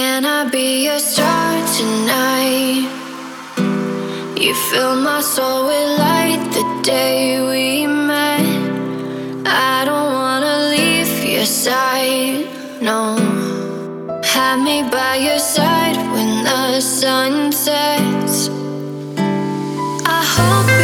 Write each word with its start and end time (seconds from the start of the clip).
Can 0.00 0.24
I 0.24 0.48
be 0.48 0.84
your 0.84 1.00
star 1.00 1.54
tonight? 1.76 2.86
You 4.40 4.54
fill 4.70 4.94
my 4.94 5.20
soul 5.20 5.66
with 5.66 5.98
light 5.98 6.38
the 6.52 6.64
day 6.84 7.40
we 7.50 7.84
met. 7.88 8.46
I 9.44 9.82
don't 9.84 10.12
wanna 10.20 10.56
leave 10.70 11.12
your 11.34 11.44
side, 11.44 12.46
no. 12.80 13.16
Have 14.22 14.60
me 14.62 14.84
by 14.88 15.16
your 15.16 15.40
side 15.40 15.96
when 16.12 16.44
the 16.44 16.80
sun 16.80 17.50
sets. 17.50 18.50
I 20.18 20.20
hope 20.36 20.77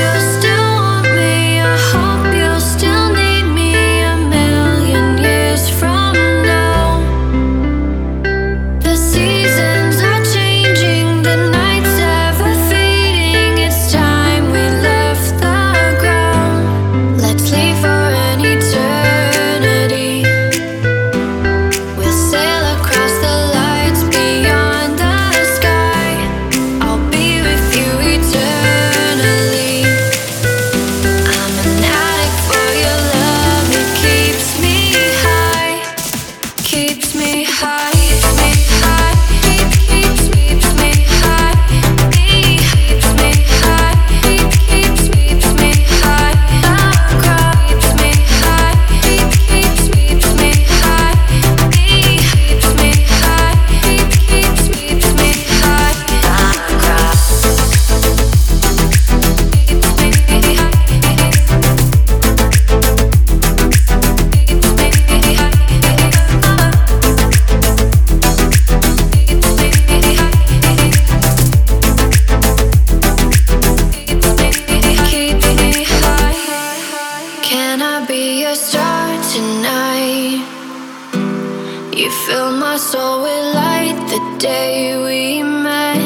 You 82.05 82.11
fill 82.11 82.53
my 82.53 82.77
soul 82.77 83.23
with 83.23 83.55
light 83.55 83.97
the 84.11 84.21
day 84.39 84.95
we 85.07 85.43
met. 85.43 85.97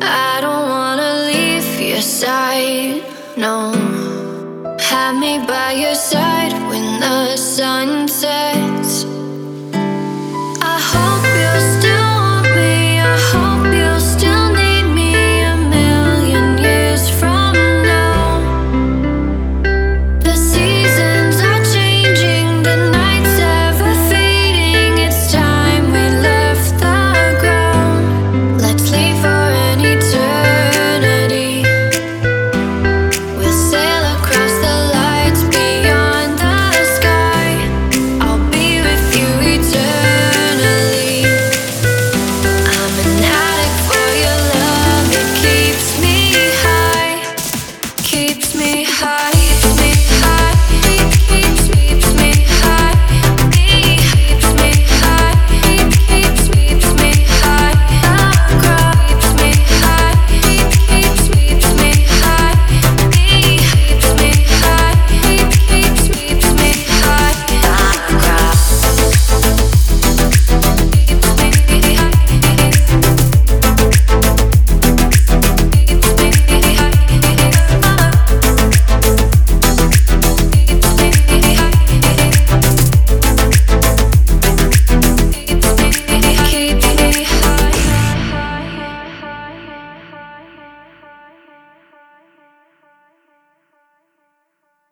I 0.00 0.40
don't 0.40 0.66
wanna 0.70 1.26
leave 1.26 1.78
your 1.78 2.00
side, 2.00 3.04
no. 3.36 3.72
Have 4.80 5.16
me 5.16 5.44
by 5.46 5.72
your 5.72 5.94
side 5.94 6.54
when 6.70 7.00
the 7.00 7.36
sun 7.36 8.08
sets. 8.08 8.63